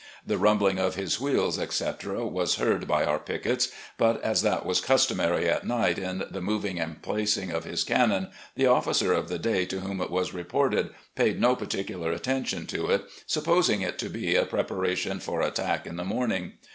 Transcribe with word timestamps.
The 0.25 0.39
rumbling 0.39 0.79
of 0.79 0.95
his 0.95 1.21
wheels, 1.21 1.59
etc., 1.59 2.25
was 2.25 2.55
heard 2.55 2.87
by 2.87 3.05
our 3.05 3.19
pickets, 3.19 3.69
but 3.99 4.19
as 4.23 4.41
that 4.41 4.65
was 4.65 4.81
customary 4.81 5.47
at 5.47 5.63
night 5.63 5.99
in 5.99 6.23
the 6.27 6.41
moving 6.41 6.79
and 6.79 6.99
placing 7.03 7.51
of 7.51 7.65
his 7.65 7.83
cannon, 7.83 8.29
the 8.55 8.65
officer 8.65 9.13
of 9.13 9.29
the 9.29 9.37
day 9.37 9.65
to 9.67 9.81
whom 9.81 10.01
it 10.01 10.09
was 10.09 10.33
reported 10.33 10.89
paid 11.13 11.39
no 11.39 11.55
particular 11.55 12.11
attention 12.11 12.65
to 12.65 12.87
it, 12.89 13.05
supposing 13.27 13.81
it 13.81 13.99
to 13.99 14.09
be 14.09 14.35
a 14.35 14.43
preparation 14.43 15.19
for 15.19 15.41
attack 15.41 15.85
in 15.85 15.97
the 15.97 16.03
morning. 16.03 16.53